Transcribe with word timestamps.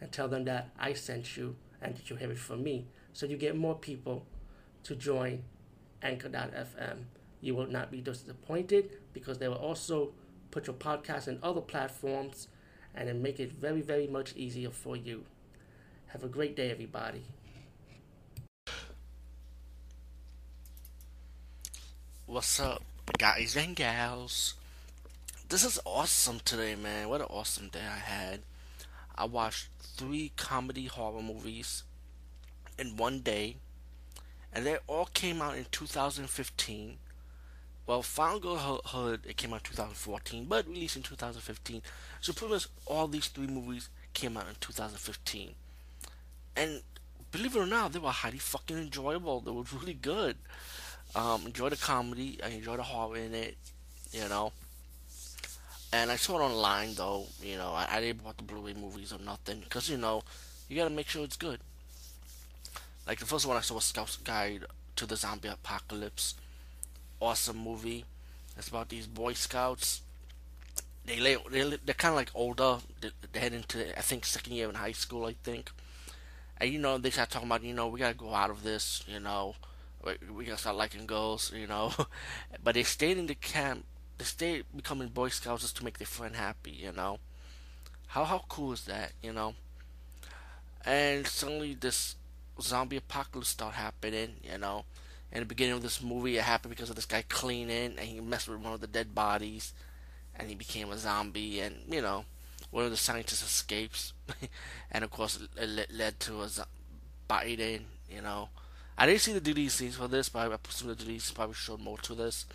and 0.00 0.10
tell 0.12 0.28
them 0.28 0.44
that 0.44 0.70
I 0.78 0.92
sent 0.92 1.36
you 1.36 1.56
and 1.80 1.96
that 1.96 2.10
you 2.10 2.16
have 2.16 2.30
it 2.30 2.38
from 2.38 2.62
me. 2.62 2.86
So 3.12 3.26
you 3.26 3.36
get 3.36 3.56
more 3.56 3.74
people 3.74 4.26
to 4.84 4.94
join 4.94 5.44
Anchor.fm. 6.02 7.04
You 7.40 7.54
will 7.54 7.66
not 7.66 7.90
be 7.90 8.00
disappointed 8.00 8.90
because 9.12 9.38
they 9.38 9.48
will 9.48 9.56
also 9.56 10.12
put 10.50 10.66
your 10.66 10.76
podcast 10.76 11.28
in 11.28 11.38
other 11.42 11.60
platforms 11.60 12.48
and 12.94 13.08
then 13.08 13.22
make 13.22 13.40
it 13.40 13.52
very, 13.52 13.80
very 13.80 14.06
much 14.06 14.34
easier 14.36 14.70
for 14.70 14.96
you. 14.96 15.24
Have 16.08 16.22
a 16.22 16.28
great 16.28 16.54
day, 16.54 16.70
everybody. 16.70 17.24
What's 22.26 22.58
up, 22.58 22.82
guys 23.18 23.56
and 23.56 23.76
gals? 23.76 24.54
This 25.48 25.64
is 25.64 25.78
awesome 25.84 26.40
today, 26.44 26.74
man. 26.74 27.08
What 27.08 27.20
an 27.20 27.26
awesome 27.30 27.68
day 27.68 27.82
I 27.84 27.98
had. 27.98 28.40
I 29.14 29.24
watched 29.26 29.68
three 29.80 30.32
comedy 30.36 30.86
horror 30.86 31.22
movies 31.22 31.84
in 32.78 32.96
one 32.96 33.20
day, 33.20 33.56
and 34.52 34.66
they 34.66 34.78
all 34.86 35.06
came 35.06 35.40
out 35.40 35.56
in 35.56 35.66
2015. 35.70 36.98
Well, 37.86 38.02
Final 38.02 38.40
Girlhood 38.40 39.26
it 39.26 39.36
came 39.36 39.52
out 39.52 39.60
in 39.66 39.70
2014, 39.70 40.46
but 40.46 40.66
released 40.66 40.96
in 40.96 41.02
2015. 41.02 41.82
So 42.20 42.32
pretty 42.32 42.54
much 42.54 42.66
all 42.86 43.06
these 43.06 43.28
three 43.28 43.46
movies 43.46 43.88
came 44.14 44.36
out 44.36 44.48
in 44.48 44.54
2015, 44.60 45.54
and 46.56 46.82
believe 47.30 47.56
it 47.56 47.60
or 47.60 47.66
not, 47.66 47.92
they 47.92 47.98
were 47.98 48.10
highly 48.10 48.38
fucking 48.38 48.78
enjoyable. 48.78 49.40
They 49.40 49.50
were 49.50 49.64
really 49.74 49.94
good. 49.94 50.36
Um, 51.14 51.46
enjoy 51.46 51.68
the 51.68 51.76
comedy. 51.76 52.40
I 52.42 52.48
enjoy 52.48 52.76
the 52.76 52.82
horror 52.82 53.16
in 53.16 53.34
it. 53.34 53.56
You 54.12 54.28
know. 54.28 54.52
And 55.94 56.10
I 56.10 56.16
saw 56.16 56.40
it 56.40 56.42
online 56.42 56.94
though. 56.94 57.26
You 57.40 57.56
know, 57.56 57.70
I, 57.70 57.86
I 57.88 58.00
didn't 58.00 58.24
bought 58.24 58.36
the 58.36 58.42
Blu-ray 58.42 58.74
movies 58.74 59.12
or 59.12 59.20
nothing 59.20 59.60
because 59.60 59.88
you 59.88 59.96
know 59.96 60.24
you 60.68 60.76
gotta 60.76 60.90
make 60.90 61.06
sure 61.08 61.22
it's 61.22 61.36
good. 61.36 61.60
Like 63.06 63.20
the 63.20 63.26
first 63.26 63.46
one 63.46 63.56
I 63.56 63.60
saw 63.60 63.76
was 63.76 63.84
Scout's 63.84 64.16
Guide 64.16 64.64
to 64.96 65.06
the 65.06 65.14
Zombie 65.14 65.46
Apocalypse. 65.46 66.34
Awesome 67.20 67.58
movie. 67.58 68.04
It's 68.58 68.66
about 68.66 68.88
these 68.88 69.06
Boy 69.06 69.34
Scouts. 69.34 70.02
They 71.06 71.20
lay, 71.20 71.36
they 71.48 71.62
they're 71.84 71.94
kind 71.94 72.14
of 72.14 72.16
like 72.16 72.32
older. 72.34 72.78
They, 73.00 73.10
they 73.32 73.38
head 73.38 73.52
into 73.52 73.96
I 73.96 74.02
think 74.02 74.24
second 74.24 74.52
year 74.52 74.68
in 74.68 74.74
high 74.74 74.98
school. 75.04 75.26
I 75.26 75.36
think. 75.44 75.70
And 76.60 76.72
you 76.72 76.80
know 76.80 76.98
they 76.98 77.10
start 77.10 77.30
talking 77.30 77.46
about 77.46 77.62
you 77.62 77.72
know 77.72 77.86
we 77.86 78.00
gotta 78.00 78.14
go 78.14 78.34
out 78.34 78.50
of 78.50 78.64
this. 78.64 79.04
You 79.06 79.20
know 79.20 79.54
we, 80.04 80.14
we 80.28 80.44
gotta 80.46 80.58
start 80.58 80.74
liking 80.74 81.06
girls. 81.06 81.52
You 81.54 81.68
know, 81.68 81.92
but 82.64 82.74
they 82.74 82.82
stayed 82.82 83.16
in 83.16 83.28
the 83.28 83.36
camp 83.36 83.84
they 84.18 84.24
stay 84.24 84.62
becoming 84.74 85.08
Boy 85.08 85.28
Scouts 85.28 85.62
just 85.62 85.76
to 85.78 85.84
make 85.84 85.98
their 85.98 86.06
friend 86.06 86.36
happy, 86.36 86.70
you 86.70 86.92
know. 86.92 87.18
How 88.08 88.24
how 88.24 88.44
cool 88.48 88.72
is 88.72 88.84
that, 88.84 89.12
you 89.22 89.32
know? 89.32 89.54
And 90.84 91.26
suddenly 91.26 91.74
this 91.74 92.16
zombie 92.60 92.96
apocalypse 92.96 93.48
start 93.48 93.74
happening, 93.74 94.36
you 94.42 94.58
know. 94.58 94.84
In 95.32 95.40
the 95.40 95.46
beginning 95.46 95.74
of 95.74 95.82
this 95.82 96.02
movie, 96.02 96.36
it 96.36 96.44
happened 96.44 96.70
because 96.70 96.90
of 96.90 96.96
this 96.96 97.06
guy 97.06 97.24
cleaning, 97.28 97.96
and 97.98 98.00
he 98.00 98.20
messed 98.20 98.48
with 98.48 98.60
one 98.60 98.72
of 98.72 98.80
the 98.80 98.86
dead 98.86 99.14
bodies, 99.14 99.72
and 100.36 100.48
he 100.48 100.54
became 100.54 100.92
a 100.92 100.98
zombie, 100.98 101.60
and 101.60 101.76
you 101.88 102.00
know, 102.00 102.24
one 102.70 102.84
of 102.84 102.90
the 102.92 102.96
scientists 102.96 103.42
escapes, 103.42 104.12
and 104.92 105.02
of 105.02 105.10
course, 105.10 105.40
it 105.56 105.92
led 105.92 106.20
to 106.20 106.42
a 106.42 106.48
biting, 107.26 107.86
you 108.08 108.20
know. 108.20 108.48
I 108.96 109.06
didn't 109.06 109.22
see 109.22 109.32
the 109.32 109.40
deleted 109.40 109.72
scenes 109.72 109.96
for 109.96 110.06
this, 110.06 110.28
but 110.28 110.52
I 110.52 110.56
presume 110.56 110.90
the 110.90 110.94
deleted 110.94 111.22
scenes 111.22 111.34
probably 111.34 111.54
showed 111.54 111.80
more 111.80 111.98
to 111.98 112.14
this. 112.14 112.46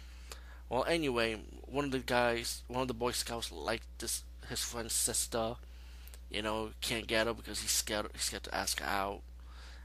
Well, 0.69 0.85
anyway, 0.87 1.41
one 1.65 1.85
of 1.85 1.91
the 1.91 1.99
guys, 1.99 2.61
one 2.67 2.83
of 2.83 2.87
the 2.87 2.93
Boy 2.93 3.11
Scouts, 3.11 3.51
liked 3.51 3.87
this 3.99 4.23
his 4.47 4.61
friend's 4.61 4.93
sister. 4.93 5.55
You 6.29 6.43
know, 6.43 6.69
can't 6.81 7.07
get 7.07 7.25
her 7.25 7.33
because 7.33 7.61
he's 7.61 7.71
scared. 7.71 8.07
He's 8.13 8.23
scared 8.23 8.43
to 8.43 8.55
ask 8.55 8.79
her 8.79 8.85
out. 8.85 9.21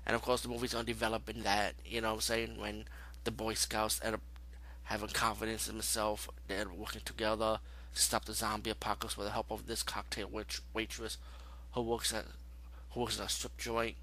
And 0.06 0.14
of 0.14 0.20
course, 0.20 0.42
the 0.42 0.48
movie's 0.48 0.74
gonna 0.74 0.84
develop 0.84 1.28
in 1.30 1.42
that. 1.42 1.74
You 1.86 2.02
know, 2.02 2.08
what 2.10 2.14
I'm 2.16 2.20
saying 2.20 2.58
when 2.58 2.84
the 3.24 3.30
Boy 3.30 3.54
Scouts 3.54 3.98
end 4.04 4.16
up 4.16 4.20
having 4.84 5.08
confidence 5.08 5.68
in 5.68 5.76
themselves, 5.76 6.28
they're 6.48 6.68
working 6.68 7.00
together 7.02 7.60
to 7.94 8.00
stop 8.02 8.26
the 8.26 8.34
zombie 8.34 8.70
apocalypse 8.70 9.16
with 9.16 9.26
the 9.26 9.32
help 9.32 9.50
of 9.50 9.66
this 9.66 9.82
cocktail 9.82 10.28
wait- 10.30 10.60
waitress 10.74 11.16
who 11.72 11.80
works 11.80 12.12
at 12.12 12.26
who 12.90 13.00
works 13.00 13.18
at 13.18 13.26
a 13.26 13.28
strip 13.30 13.56
joint. 13.56 13.96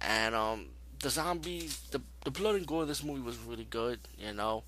And 0.00 0.36
um, 0.36 0.66
the 1.00 1.10
zombies, 1.10 1.80
the 1.90 2.00
the 2.24 2.30
blood 2.30 2.54
and 2.54 2.66
gore 2.66 2.82
of 2.82 2.88
this 2.88 3.02
movie 3.02 3.22
was 3.22 3.38
really 3.38 3.66
good. 3.68 3.98
You 4.16 4.32
know. 4.32 4.62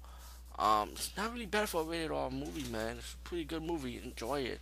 Um, 0.59 0.91
it's 0.93 1.17
not 1.17 1.33
really 1.33 1.47
bad 1.47 1.69
for 1.69 1.83
a 1.83 1.85
rated 1.85 2.11
R 2.11 2.31
movie, 2.31 2.71
man. 2.71 2.97
It's 2.99 3.15
a 3.15 3.29
pretty 3.29 3.45
good 3.45 3.63
movie. 3.63 4.01
Enjoy 4.03 4.41
it. 4.41 4.61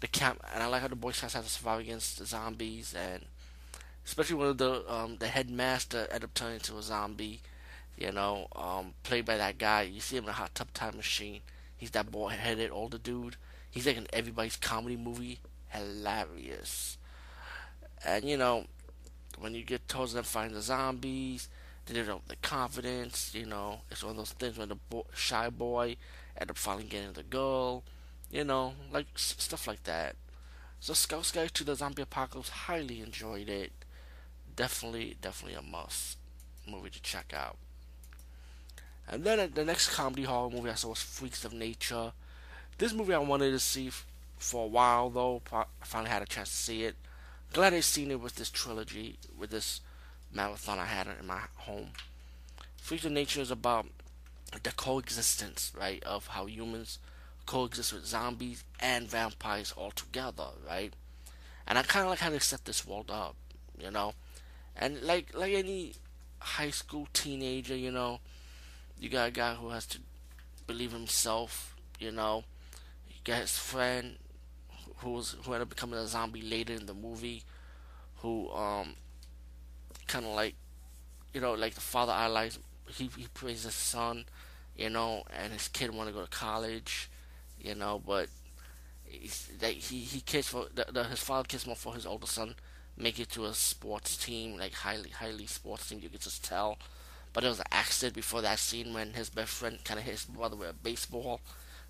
The 0.00 0.08
camp, 0.08 0.40
and 0.52 0.62
I 0.62 0.66
like 0.66 0.82
how 0.82 0.88
the 0.88 0.96
Boy 0.96 1.12
Scouts 1.12 1.34
have 1.34 1.44
to 1.44 1.50
survive 1.50 1.80
against 1.80 2.18
the 2.18 2.26
zombies, 2.26 2.94
and 2.94 3.24
especially 4.04 4.36
when 4.36 4.56
the 4.56 4.92
um, 4.92 5.16
the 5.18 5.28
headmaster 5.28 6.06
ended 6.10 6.24
up 6.24 6.34
turning 6.34 6.56
into 6.56 6.76
a 6.76 6.82
zombie. 6.82 7.40
You 7.96 8.10
know, 8.10 8.48
um, 8.56 8.94
played 9.04 9.24
by 9.24 9.36
that 9.36 9.56
guy. 9.56 9.82
You 9.82 10.00
see 10.00 10.16
him 10.16 10.24
in 10.24 10.30
a 10.30 10.34
Hot 10.34 10.54
Tub 10.54 10.72
Time 10.74 10.96
Machine. 10.96 11.40
He's 11.76 11.92
that 11.92 12.10
boy-headed 12.10 12.70
older 12.70 12.98
dude. 12.98 13.36
He's 13.70 13.86
like 13.86 13.96
in 13.96 14.08
everybody's 14.12 14.56
comedy 14.56 14.96
movie. 14.96 15.38
Hilarious. 15.68 16.98
And 18.04 18.24
you 18.24 18.36
know, 18.36 18.64
when 19.38 19.54
you 19.54 19.64
get 19.64 19.88
towards 19.88 20.12
them 20.12 20.24
fighting 20.24 20.54
the 20.54 20.62
zombies, 20.62 21.48
they 21.86 21.94
didn't 21.94 22.28
the 22.28 22.36
confidence, 22.36 23.34
you 23.34 23.46
know. 23.46 23.80
It's 23.90 24.02
one 24.02 24.12
of 24.12 24.16
those 24.18 24.32
things 24.32 24.58
when 24.58 24.68
the 24.70 24.74
boy, 24.76 25.02
shy 25.14 25.48
boy 25.50 25.96
end 26.38 26.50
up 26.50 26.56
finally 26.58 26.84
getting 26.84 27.12
the 27.12 27.22
girl, 27.22 27.84
you 28.30 28.44
know, 28.44 28.74
like 28.92 29.06
s- 29.14 29.36
stuff 29.38 29.66
like 29.66 29.84
that. 29.84 30.16
So 30.80 30.94
Scout 30.94 31.30
Guide 31.34 31.54
to 31.54 31.64
the 31.64 31.76
Zombie 31.76 32.02
Apocalypse, 32.02 32.50
highly 32.50 33.00
enjoyed 33.00 33.48
it. 33.48 33.72
Definitely, 34.56 35.16
definitely 35.20 35.58
a 35.58 35.62
must 35.62 36.18
movie 36.66 36.90
to 36.90 37.02
check 37.02 37.32
out. 37.34 37.56
And 39.08 39.24
then 39.24 39.38
uh, 39.40 39.48
the 39.52 39.64
next 39.64 39.90
comedy 39.94 40.24
horror 40.24 40.50
movie 40.50 40.70
I 40.70 40.74
saw 40.74 40.88
was 40.90 41.02
Freaks 41.02 41.44
of 41.44 41.52
Nature. 41.52 42.12
This 42.78 42.92
movie 42.92 43.14
I 43.14 43.18
wanted 43.18 43.50
to 43.52 43.58
see 43.60 43.88
f- 43.88 44.06
for 44.38 44.64
a 44.64 44.68
while 44.68 45.10
though. 45.10 45.42
I 45.52 45.64
finally 45.82 46.10
had 46.10 46.22
a 46.22 46.26
chance 46.26 46.50
to 46.50 46.56
see 46.56 46.84
it. 46.84 46.96
Glad 47.52 47.74
I 47.74 47.80
seen 47.80 48.10
it 48.10 48.20
with 48.20 48.36
this 48.36 48.50
trilogy, 48.50 49.18
with 49.36 49.50
this 49.50 49.80
marathon 50.34 50.78
I 50.78 50.86
had 50.86 51.06
in 51.06 51.26
my 51.26 51.40
home. 51.56 51.90
Of 52.90 53.10
Nature 53.10 53.40
is 53.40 53.50
about 53.50 53.86
the 54.62 54.70
coexistence, 54.72 55.72
right, 55.78 56.02
of 56.04 56.28
how 56.28 56.46
humans 56.46 56.98
coexist 57.46 57.92
with 57.92 58.06
zombies 58.06 58.64
and 58.80 59.08
vampires 59.08 59.72
all 59.76 59.90
together, 59.90 60.48
right? 60.66 60.92
And 61.66 61.78
I 61.78 61.82
kind 61.82 62.04
of 62.04 62.10
like 62.10 62.18
how 62.18 62.30
they 62.30 62.38
set 62.38 62.64
this 62.64 62.86
world 62.86 63.10
up, 63.10 63.36
you 63.78 63.90
know. 63.90 64.14
And 64.76 65.02
like 65.02 65.34
like 65.34 65.52
any 65.54 65.94
high 66.40 66.70
school 66.70 67.08
teenager, 67.12 67.76
you 67.76 67.90
know, 67.90 68.20
you 68.98 69.08
got 69.08 69.28
a 69.28 69.32
guy 69.32 69.54
who 69.54 69.70
has 69.70 69.86
to 69.86 69.98
believe 70.66 70.92
himself, 70.92 71.74
you 71.98 72.12
know. 72.12 72.44
You 73.08 73.14
got 73.24 73.40
his 73.40 73.56
friend 73.56 74.16
who 74.98 75.12
was 75.12 75.36
who 75.44 75.52
ended 75.52 75.62
up 75.62 75.70
becoming 75.70 75.98
a 75.98 76.06
zombie 76.06 76.42
later 76.42 76.74
in 76.74 76.86
the 76.86 76.94
movie, 76.94 77.44
who 78.16 78.50
um 78.50 78.96
kind 80.06 80.24
of 80.24 80.34
like, 80.34 80.54
you 81.32 81.40
know, 81.40 81.54
like 81.54 81.74
the 81.74 81.80
father 81.80 82.12
idolized. 82.12 82.58
He 82.88 83.10
he 83.16 83.26
praised 83.32 83.64
his 83.64 83.74
son, 83.74 84.24
you 84.76 84.90
know, 84.90 85.24
and 85.36 85.52
his 85.52 85.68
kid 85.68 85.94
want 85.94 86.08
to 86.08 86.14
go 86.14 86.22
to 86.22 86.30
college, 86.30 87.10
you 87.58 87.74
know, 87.74 88.00
but 88.04 88.28
that 89.60 89.72
he 89.72 89.98
he 89.98 90.20
cares 90.20 90.48
for 90.48 90.66
the, 90.74 90.86
the, 90.90 91.04
his 91.04 91.20
father 91.20 91.46
cares 91.46 91.66
more 91.66 91.76
for 91.76 91.94
his 91.94 92.06
older 92.06 92.26
son 92.26 92.54
make 92.96 93.18
it 93.18 93.30
to 93.30 93.44
a 93.44 93.54
sports 93.54 94.16
team 94.16 94.56
like 94.56 94.72
highly 94.72 95.10
highly 95.10 95.46
sports 95.46 95.88
team 95.88 96.00
you 96.02 96.08
could 96.08 96.20
just 96.20 96.44
tell 96.44 96.78
but 97.32 97.40
there 97.40 97.50
was 97.50 97.58
an 97.58 97.66
accident 97.72 98.14
before 98.14 98.42
that 98.42 98.58
scene 98.58 98.94
when 98.94 99.12
his 99.12 99.30
best 99.30 99.50
friend 99.50 99.78
kind 99.84 99.98
of 99.98 100.06
hit 100.06 100.12
his 100.12 100.24
brother 100.24 100.56
with 100.56 100.70
a 100.70 100.72
baseball 100.72 101.40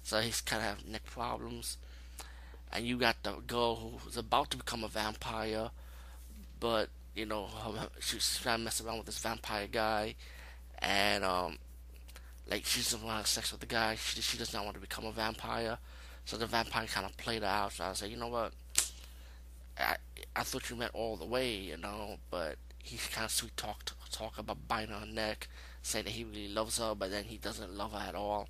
so 0.02 0.20
he's 0.20 0.40
kind 0.40 0.62
of 0.62 0.68
have 0.68 0.86
neck 0.86 1.04
problems 1.04 1.76
and 2.72 2.86
you 2.86 2.96
got 2.96 3.22
the 3.22 3.32
girl 3.46 4.00
who's 4.02 4.16
about 4.16 4.50
to 4.50 4.56
become 4.56 4.82
a 4.84 4.88
vampire 4.88 5.70
but 6.60 6.88
you 7.14 7.26
know, 7.26 7.48
she's 8.00 8.38
trying 8.42 8.58
to 8.58 8.64
mess 8.64 8.80
around 8.80 8.98
with 8.98 9.06
this 9.06 9.18
vampire 9.18 9.66
guy, 9.70 10.14
and 10.78 11.24
um, 11.24 11.58
like 12.50 12.64
she 12.64 12.80
doesn't 12.80 13.02
want 13.02 13.12
to 13.12 13.18
have 13.18 13.26
sex 13.26 13.52
with 13.52 13.60
the 13.60 13.66
guy. 13.66 13.94
She 13.96 14.20
she 14.20 14.36
does 14.38 14.52
not 14.52 14.64
want 14.64 14.74
to 14.74 14.80
become 14.80 15.04
a 15.04 15.12
vampire. 15.12 15.78
So 16.24 16.36
the 16.36 16.46
vampire 16.46 16.86
kind 16.86 17.06
of 17.06 17.16
played 17.16 17.42
her 17.42 17.48
out. 17.48 17.72
So 17.72 17.84
I 17.84 17.88
like, 17.88 18.10
you 18.10 18.16
know 18.16 18.28
what? 18.28 18.52
I, 19.78 19.96
I 20.34 20.42
thought 20.42 20.70
you 20.70 20.76
meant 20.76 20.94
all 20.94 21.16
the 21.16 21.26
way, 21.26 21.54
you 21.54 21.76
know, 21.76 22.16
but 22.30 22.56
he 22.78 22.96
kind 22.96 23.24
of 23.24 23.30
sweet 23.30 23.56
talk 23.56 23.92
talk 24.10 24.38
about 24.38 24.68
biting 24.68 24.94
her 24.94 25.06
neck, 25.06 25.48
saying 25.82 26.04
that 26.04 26.12
he 26.12 26.24
really 26.24 26.48
loves 26.48 26.78
her, 26.78 26.94
but 26.94 27.10
then 27.10 27.24
he 27.24 27.36
doesn't 27.36 27.74
love 27.74 27.92
her 27.92 28.08
at 28.08 28.14
all, 28.14 28.48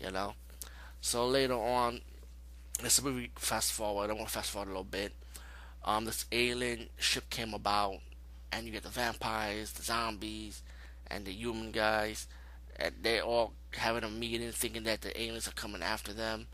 you 0.00 0.10
know. 0.10 0.34
So 1.00 1.26
later 1.26 1.54
on, 1.54 2.00
this 2.80 3.02
movie 3.02 3.30
fast 3.36 3.72
forward. 3.72 4.10
I 4.10 4.14
want 4.14 4.28
to 4.28 4.32
fast 4.32 4.50
forward 4.50 4.68
a 4.68 4.70
little 4.70 4.84
bit. 4.84 5.12
Um, 5.84 6.04
this 6.04 6.26
alien 6.30 6.88
ship 6.96 7.28
came 7.30 7.54
about, 7.54 7.98
and 8.52 8.66
you 8.66 8.72
get 8.72 8.84
the 8.84 8.88
vampires, 8.88 9.72
the 9.72 9.82
zombies, 9.82 10.62
and 11.08 11.24
the 11.24 11.32
human 11.32 11.72
guys, 11.72 12.26
and 12.76 12.94
they 13.02 13.20
all 13.20 13.52
having 13.72 14.04
a 14.04 14.08
meeting, 14.08 14.52
thinking 14.52 14.84
that 14.84 15.00
the 15.00 15.20
aliens 15.20 15.48
are 15.48 15.52
coming 15.52 15.82
after 15.82 16.12
them, 16.12 16.46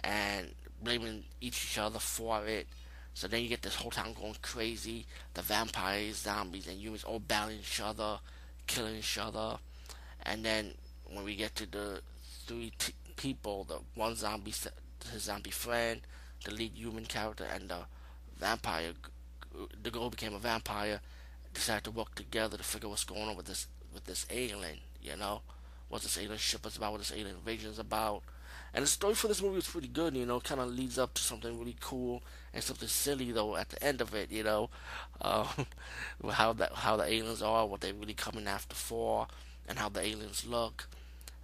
and 0.00 0.54
blaming 0.82 1.24
each 1.40 1.78
other 1.78 1.98
for 1.98 2.44
it. 2.46 2.66
So 3.14 3.26
then 3.26 3.42
you 3.42 3.48
get 3.48 3.62
this 3.62 3.76
whole 3.76 3.90
town 3.90 4.12
going 4.12 4.36
crazy. 4.42 5.06
The 5.32 5.40
vampires, 5.40 6.16
zombies, 6.16 6.66
and 6.66 6.78
humans 6.78 7.02
all 7.02 7.18
battling 7.18 7.60
each 7.60 7.80
other, 7.80 8.18
killing 8.66 8.96
each 8.96 9.16
other. 9.16 9.56
And 10.24 10.44
then 10.44 10.74
when 11.10 11.24
we 11.24 11.34
get 11.34 11.56
to 11.56 11.70
the 11.70 12.00
three 12.46 12.72
t- 12.78 12.92
people, 13.16 13.64
the 13.64 13.78
one 13.94 14.16
zombie, 14.16 14.52
his 15.10 15.22
zombie 15.22 15.50
friend, 15.50 16.02
the 16.44 16.50
lead 16.50 16.72
human 16.74 17.06
character, 17.06 17.46
and 17.50 17.70
the 17.70 17.86
vampire, 18.38 18.92
the 19.82 19.90
girl 19.90 20.10
became 20.10 20.34
a 20.34 20.38
vampire, 20.38 21.00
decided 21.54 21.84
to 21.84 21.90
work 21.90 22.14
together 22.14 22.56
to 22.56 22.62
figure 22.62 22.86
out 22.86 22.90
what's 22.90 23.04
going 23.04 23.22
on 23.22 23.36
with 23.36 23.46
this 23.46 23.66
with 23.92 24.04
this 24.04 24.26
alien. 24.30 24.78
You 25.02 25.16
know, 25.16 25.42
what 25.88 26.02
this 26.02 26.18
alien 26.18 26.38
ship 26.38 26.66
is 26.66 26.76
about, 26.76 26.92
what 26.92 26.98
this 26.98 27.12
alien 27.12 27.36
invasion 27.36 27.70
is 27.70 27.78
about. 27.78 28.22
And 28.74 28.82
the 28.82 28.88
story 28.88 29.14
for 29.14 29.28
this 29.28 29.40
movie 29.40 29.56
was 29.56 29.68
pretty 29.68 29.88
good, 29.88 30.14
you 30.14 30.26
know, 30.26 30.40
kind 30.40 30.60
of 30.60 30.68
leads 30.68 30.98
up 30.98 31.14
to 31.14 31.22
something 31.22 31.58
really 31.58 31.76
cool 31.80 32.22
and 32.52 32.62
something 32.62 32.88
silly 32.88 33.32
though 33.32 33.56
at 33.56 33.70
the 33.70 33.82
end 33.82 34.00
of 34.00 34.14
it, 34.14 34.30
you 34.30 34.42
know, 34.42 34.68
uh, 35.20 35.46
how 36.30 36.52
that 36.52 36.72
how 36.72 36.96
the 36.96 37.04
aliens 37.04 37.42
are, 37.42 37.66
what 37.66 37.80
they're 37.80 37.94
really 37.94 38.14
coming 38.14 38.46
after 38.46 38.74
for, 38.74 39.28
and 39.68 39.78
how 39.78 39.88
the 39.88 40.00
aliens 40.00 40.44
look. 40.46 40.88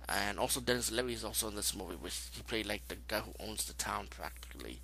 And 0.08 0.38
also 0.38 0.60
Denis 0.60 0.90
Leary 0.90 1.14
is 1.14 1.24
also 1.24 1.48
in 1.48 1.54
this 1.54 1.74
movie, 1.74 1.94
which 1.94 2.20
he 2.32 2.42
played 2.42 2.66
like 2.66 2.86
the 2.88 2.96
guy 3.08 3.20
who 3.20 3.32
owns 3.40 3.64
the 3.64 3.72
town 3.74 4.08
practically, 4.10 4.80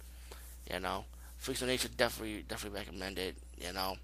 you 0.73 0.81
know. 0.81 1.05
Freaks 1.39 1.63
of 1.63 1.69
Nature 1.69 1.89
definitely 1.97 2.45
definitely 2.47 2.79
recommend 2.79 3.19
it. 3.19 3.37
you 3.57 3.73
know. 3.73 3.97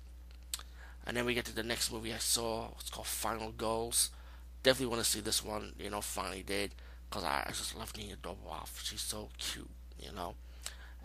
And 1.06 1.16
then 1.16 1.26
we 1.26 1.34
get 1.34 1.44
to 1.46 1.54
the 1.54 1.62
next 1.62 1.92
movie 1.92 2.14
I 2.14 2.19
saw. 2.19 2.69
It's 2.81 2.90
called 2.90 3.06
Final 3.06 3.52
Girls. 3.52 4.10
Definitely 4.62 4.94
want 4.94 5.04
to 5.04 5.10
see 5.10 5.20
this 5.20 5.44
one, 5.44 5.75
you 5.78 5.90
know. 5.90 6.00
Finally 6.00 6.42
did 6.42 6.70
because 7.08 7.25
I, 7.25 7.44
I 7.46 7.50
just 7.50 7.76
love 7.76 7.94
Nina 7.96 8.16
Dobrev. 8.16 8.82
She's 8.82 9.02
so 9.02 9.28
cute, 9.38 9.69
you 10.00 10.12
know. 10.12 10.34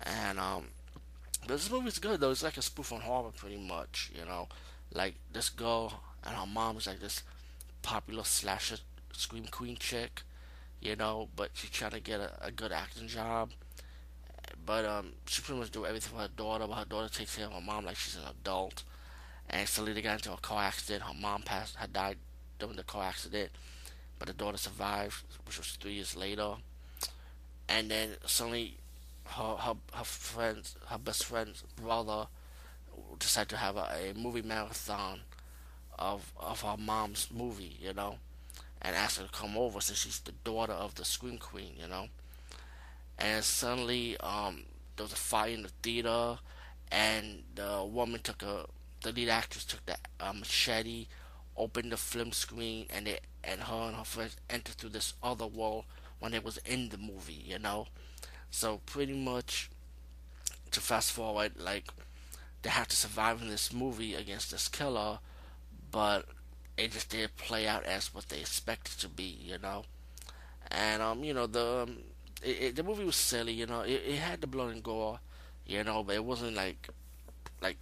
And 0.03 0.39
um, 0.39 0.67
this 1.47 1.69
movie's 1.69 1.99
good 1.99 2.19
though. 2.21 2.31
It's 2.31 2.43
like 2.43 2.57
a 2.57 2.61
spoof 2.61 2.93
on 2.93 3.01
horror, 3.01 3.31
pretty 3.35 3.57
much, 3.57 4.11
you 4.17 4.25
know. 4.25 4.47
Like 4.93 5.15
this 5.33 5.49
girl 5.49 6.01
and 6.23 6.35
her 6.35 6.47
mom 6.47 6.77
is 6.77 6.87
like 6.87 6.99
this 7.01 7.23
popular 7.81 8.23
slasher 8.23 8.77
scream 9.11 9.45
queen 9.51 9.75
chick, 9.77 10.21
you 10.79 10.95
know. 10.95 11.27
But 11.35 11.51
she's 11.53 11.71
trying 11.71 11.91
to 11.91 11.99
get 11.99 12.21
a, 12.21 12.31
a 12.41 12.51
good 12.51 12.71
acting 12.71 13.07
job. 13.07 13.51
But 14.69 14.86
um, 14.86 15.13
she 15.25 15.42
pretty 15.42 15.60
much 15.60 15.71
do 15.71 15.86
everything 15.88 16.13
for 16.13 16.21
her 16.21 16.30
daughter. 16.36 16.68
But 16.68 16.77
her 16.77 16.86
daughter 16.86 17.10
takes 17.10 17.36
care 17.36 17.48
of 17.48 17.54
her 17.54 17.62
mom 17.62 17.86
like 17.86 17.95
she's 17.95 18.18
an 18.18 18.30
adult. 18.30 18.83
And 19.50 19.68
suddenly 19.68 20.00
got 20.04 20.18
into 20.18 20.31
a 20.31 20.38
car 20.38 20.63
accident. 20.63 21.01
Her 21.04 21.19
mom 21.19 21.42
passed, 21.42 21.75
had 21.77 21.92
died 21.92 22.18
during 22.60 22.75
the 22.75 22.83
car 22.83 23.06
accident 23.06 23.50
but 24.19 24.27
the 24.27 24.33
daughter 24.33 24.57
survived, 24.57 25.24
which 25.45 25.57
was 25.57 25.68
three 25.71 25.94
years 25.94 26.16
later. 26.16 26.56
And 27.69 27.89
then 27.89 28.10
suddenly, 28.25 28.77
her 29.25 29.56
her 29.56 29.75
her 29.94 30.04
friends, 30.04 30.75
her 30.88 30.98
best 30.98 31.24
friend's 31.24 31.63
brother, 31.75 32.27
decided 33.18 33.50
to 33.50 33.57
have 33.57 33.77
a, 33.77 34.12
a 34.12 34.13
movie 34.13 34.42
marathon 34.42 35.21
of 35.98 36.33
of 36.38 36.62
her 36.62 36.75
mom's 36.77 37.30
movie, 37.31 37.77
you 37.80 37.94
know, 37.94 38.18
and 38.81 38.95
asked 38.95 39.19
her 39.19 39.25
to 39.25 39.31
come 39.31 39.57
over 39.57 39.80
since 39.80 40.00
she's 40.00 40.19
the 40.19 40.33
daughter 40.44 40.74
of 40.74 40.95
the 40.95 41.06
Scream 41.06 41.38
Queen, 41.38 41.74
you 41.80 41.88
know. 41.88 42.10
And 43.19 43.44
suddenly, 43.44 44.18
um, 44.19 44.63
there 44.95 45.04
was 45.04 45.13
a 45.13 45.18
fight 45.18 45.54
in 45.54 45.63
the 45.63 45.69
theater, 45.83 46.39
and 46.92 47.44
the 47.56 47.86
woman 47.86 48.21
took 48.21 48.42
a 48.44 48.66
the 49.01 49.12
lead 49.13 49.30
actress 49.30 49.63
took 49.63 49.86
the 49.86 49.95
um, 50.19 50.39
machete 50.39 51.07
opened 51.60 51.92
the 51.92 51.98
film 51.98 52.31
screen 52.31 52.86
and 52.89 53.07
it 53.07 53.21
and 53.44 53.62
her 53.62 53.88
and 53.88 53.95
her 53.95 54.04
friends 54.04 54.36
entered 54.50 54.75
through 54.75 54.89
this 54.89 55.13
other 55.21 55.45
world 55.45 55.86
when 56.19 56.33
it 56.33 56.44
was 56.44 56.57
in 56.66 56.89
the 56.89 56.98
movie, 56.98 57.44
you 57.45 57.57
know. 57.60 57.88
So 58.51 58.81
pretty 58.86 59.13
much 59.13 59.69
to 60.71 60.80
fast 60.81 61.12
forward, 61.12 61.54
like 61.57 61.86
they 62.62 62.69
have 62.69 62.88
to 62.89 62.95
survive 62.95 63.42
in 63.42 63.50
this 63.50 63.71
movie 63.71 64.16
against 64.16 64.51
this 64.51 64.68
killer, 64.68 65.19
but 65.92 66.25
it 66.77 66.92
just 66.92 67.10
didn't 67.10 67.38
play 67.38 67.68
out 67.68 67.86
as 67.86 68.13
what 68.13 68.27
they 68.30 68.39
expected 68.39 69.00
to 69.00 69.07
be, 69.07 69.24
you 69.42 69.57
know. 69.57 69.83
And 70.69 71.01
um, 71.01 71.24
you 71.24 71.33
know 71.33 71.48
the 71.48 71.83
um, 71.83 71.98
it, 72.44 72.57
it, 72.62 72.75
the 72.75 72.83
movie 72.83 73.03
was 73.03 73.15
silly, 73.15 73.53
you 73.53 73.65
know. 73.65 73.81
It, 73.81 74.01
it 74.06 74.18
had 74.18 74.41
the 74.41 74.47
blood 74.47 74.71
and 74.71 74.83
gore, 74.83 75.19
you 75.65 75.83
know, 75.83 76.03
but 76.03 76.15
it 76.15 76.24
wasn't 76.24 76.56
like 76.56 76.89
like 77.62 77.77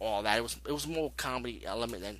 all 0.00 0.22
that. 0.22 0.38
It 0.38 0.42
was 0.42 0.56
it 0.66 0.72
was 0.72 0.86
more 0.86 1.12
comedy 1.16 1.62
element 1.64 2.02
than 2.02 2.14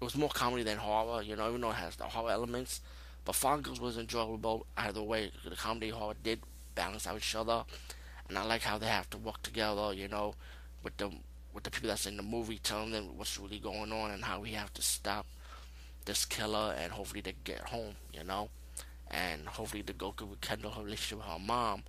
it 0.00 0.04
was 0.04 0.16
more 0.16 0.30
comedy 0.30 0.62
than 0.62 0.78
horror, 0.78 1.22
you 1.22 1.36
know, 1.36 1.48
even 1.48 1.60
though 1.60 1.70
it 1.70 1.74
has 1.74 1.96
the 1.96 2.04
horror 2.04 2.30
elements. 2.30 2.80
But 3.24 3.34
Final 3.34 3.60
Girls 3.60 3.80
was 3.80 3.98
enjoyable 3.98 4.66
either 4.76 5.02
way. 5.02 5.30
The 5.44 5.56
comedy 5.56 5.90
horror 5.90 6.14
did 6.22 6.40
balance 6.74 7.06
out 7.06 7.18
each 7.18 7.34
other, 7.34 7.64
and 8.28 8.38
I 8.38 8.44
like 8.44 8.62
how 8.62 8.78
they 8.78 8.86
have 8.86 9.10
to 9.10 9.18
work 9.18 9.42
together, 9.42 9.92
you 9.92 10.08
know, 10.08 10.34
with 10.82 10.96
the 10.96 11.10
with 11.52 11.64
the 11.64 11.70
people 11.70 11.88
that's 11.88 12.06
in 12.06 12.16
the 12.16 12.22
movie, 12.22 12.58
telling 12.58 12.92
them 12.92 13.16
what's 13.16 13.38
really 13.38 13.58
going 13.58 13.92
on 13.92 14.12
and 14.12 14.24
how 14.24 14.40
we 14.40 14.52
have 14.52 14.72
to 14.74 14.82
stop 14.82 15.26
this 16.04 16.24
killer, 16.24 16.74
and 16.78 16.92
hopefully 16.92 17.20
they 17.20 17.34
get 17.44 17.60
home, 17.60 17.94
you 18.12 18.24
know, 18.24 18.48
and 19.10 19.46
hopefully 19.46 19.82
the 19.82 19.92
Goku 19.92 20.22
will 20.22 20.28
rekindle 20.28 20.70
her 20.72 20.82
relationship 20.82 21.18
with 21.18 21.26
her 21.26 21.38
mom, 21.38 21.84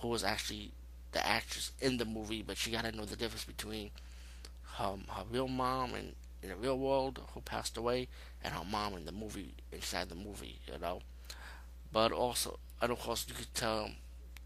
who 0.00 0.08
was 0.08 0.24
actually 0.24 0.72
the 1.12 1.26
actress 1.26 1.72
in 1.80 1.96
the 1.96 2.04
movie, 2.04 2.42
but 2.42 2.56
she 2.56 2.70
got 2.70 2.84
to 2.84 2.92
know 2.92 3.04
the 3.04 3.16
difference 3.16 3.44
between 3.44 3.90
her 4.76 4.96
her 5.08 5.24
real 5.30 5.48
mom 5.48 5.94
and 5.94 6.14
in 6.42 6.48
the 6.48 6.56
real 6.56 6.78
world 6.78 7.20
who 7.34 7.40
passed 7.40 7.76
away, 7.76 8.08
and 8.42 8.54
her 8.54 8.64
mom 8.64 8.94
in 8.94 9.04
the 9.04 9.12
movie 9.12 9.54
inside 9.72 10.08
the 10.08 10.14
movie, 10.14 10.58
you 10.66 10.78
know. 10.78 11.00
But 11.92 12.12
also, 12.12 12.58
and 12.80 12.92
of 12.92 12.98
course, 12.98 13.26
you 13.28 13.34
could 13.34 13.52
tell 13.54 13.90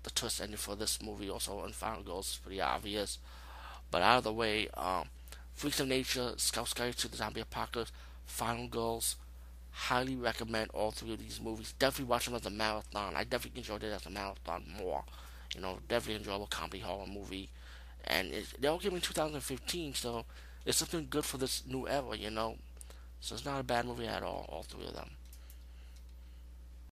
the 0.02 0.10
twist 0.10 0.40
ending 0.40 0.56
for 0.56 0.74
this 0.74 1.00
movie 1.02 1.30
also 1.30 1.64
in 1.64 1.72
Final 1.72 2.02
Girls 2.02 2.30
is 2.30 2.40
pretty 2.42 2.60
obvious. 2.60 3.18
But 3.90 4.02
either 4.02 4.32
way, 4.32 4.68
um, 4.74 5.08
Freaks 5.54 5.80
of 5.80 5.88
Nature, 5.88 6.34
Scout 6.36 6.74
Guide 6.74 6.96
to 6.96 7.08
the 7.08 7.16
Zombie 7.16 7.40
Apocalypse, 7.40 7.92
Final 8.26 8.66
Girls, 8.66 9.16
highly 9.74 10.16
recommend 10.16 10.70
all 10.72 10.90
three 10.92 11.12
of 11.12 11.18
these 11.20 11.40
movies. 11.40 11.74
Definitely 11.78 12.10
watch 12.10 12.26
them 12.26 12.34
as 12.34 12.46
a 12.46 12.50
marathon. 12.50 13.14
I 13.16 13.24
definitely 13.24 13.60
enjoyed 13.60 13.82
it 13.84 13.92
as 13.92 14.06
a 14.06 14.10
marathon 14.10 14.64
more. 14.78 15.04
You 15.54 15.60
know, 15.62 15.78
definitely 15.88 16.16
enjoyable 16.16 16.46
comedy 16.46 16.80
horror 16.80 17.06
movie. 17.06 17.50
And 18.04 18.32
they 18.60 18.68
all 18.68 18.78
came 18.78 18.94
in 18.94 19.00
2015, 19.00 19.94
so 19.94 20.24
it's 20.66 20.78
something 20.78 21.06
good 21.10 21.24
for 21.24 21.38
this 21.38 21.64
new 21.66 21.88
era, 21.88 22.16
you 22.16 22.30
know. 22.30 22.56
So 23.20 23.34
it's 23.34 23.44
not 23.44 23.60
a 23.60 23.64
bad 23.64 23.86
movie 23.86 24.06
at 24.06 24.22
all, 24.22 24.46
all 24.48 24.62
three 24.64 24.86
of 24.86 24.94
them. 24.94 25.10